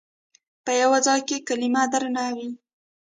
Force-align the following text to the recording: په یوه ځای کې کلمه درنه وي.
په 0.65 0.71
یوه 0.81 0.99
ځای 1.07 1.19
کې 1.27 1.45
کلمه 1.47 1.83
درنه 1.91 2.25
وي. 2.35 2.49